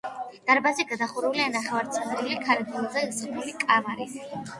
დარბაზი 0.49 0.85
გადახურულია 0.93 1.43
ნახევარცილინდრული, 1.55 2.39
ქარგილზე 2.47 3.05
სხმული 3.19 3.55
კამარით. 3.65 4.17